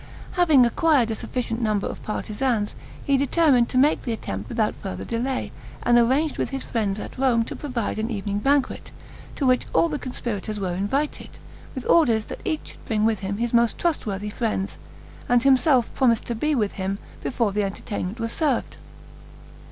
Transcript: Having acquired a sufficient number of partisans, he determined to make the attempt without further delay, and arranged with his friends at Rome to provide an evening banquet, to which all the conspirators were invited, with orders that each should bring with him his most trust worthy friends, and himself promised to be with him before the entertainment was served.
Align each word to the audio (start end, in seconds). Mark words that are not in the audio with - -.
Having 0.31 0.65
acquired 0.65 1.11
a 1.11 1.15
sufficient 1.15 1.61
number 1.61 1.85
of 1.85 2.01
partisans, 2.01 2.73
he 3.05 3.17
determined 3.17 3.69
to 3.69 3.77
make 3.77 4.01
the 4.01 4.13
attempt 4.13 4.49
without 4.49 4.73
further 4.77 5.05
delay, 5.05 5.51
and 5.83 5.95
arranged 5.95 6.39
with 6.39 6.49
his 6.49 6.63
friends 6.63 6.97
at 6.97 7.19
Rome 7.19 7.43
to 7.45 7.55
provide 7.55 7.99
an 7.99 8.09
evening 8.09 8.39
banquet, 8.39 8.89
to 9.35 9.45
which 9.45 9.67
all 9.73 9.89
the 9.89 9.99
conspirators 9.99 10.59
were 10.59 10.73
invited, 10.73 11.37
with 11.75 11.85
orders 11.87 12.25
that 12.25 12.41
each 12.43 12.69
should 12.69 12.85
bring 12.85 13.05
with 13.05 13.19
him 13.19 13.37
his 13.37 13.53
most 13.53 13.77
trust 13.77 14.07
worthy 14.07 14.31
friends, 14.31 14.79
and 15.29 15.43
himself 15.43 15.93
promised 15.93 16.25
to 16.25 16.33
be 16.33 16.55
with 16.55 16.71
him 16.81 16.97
before 17.21 17.51
the 17.51 17.61
entertainment 17.61 18.19
was 18.19 18.31
served. 18.31 18.77